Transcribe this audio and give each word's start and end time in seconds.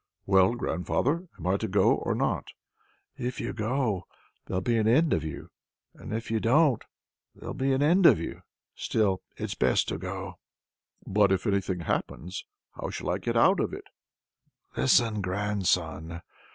"Well, 0.25 0.55
grandfather, 0.55 1.27
am 1.37 1.45
I 1.45 1.57
to 1.57 1.67
go, 1.67 1.93
or 1.93 2.15
not?" 2.15 2.47
"If 3.19 3.39
you 3.39 3.53
go, 3.53 4.07
there'll 4.47 4.59
be 4.61 4.77
an 4.79 4.87
end 4.87 5.13
of 5.13 5.23
you; 5.23 5.51
and 5.93 6.11
if 6.11 6.31
you 6.31 6.39
don't 6.39 6.79
go, 6.79 6.87
there'll 7.35 7.53
be 7.53 7.71
an 7.71 7.83
end 7.83 8.07
of 8.07 8.19
you! 8.19 8.41
Still, 8.73 9.21
it's 9.37 9.53
best 9.53 9.87
to 9.89 9.99
go." 9.99 10.39
"But 11.05 11.31
if 11.31 11.45
anything 11.45 11.81
happens, 11.81 12.45
how 12.71 12.89
shall 12.89 13.11
I 13.11 13.19
get 13.19 13.37
out 13.37 13.59
of 13.59 13.73
it?" 13.75 13.85
"Listen, 14.75 15.21
grandson! 15.21 16.23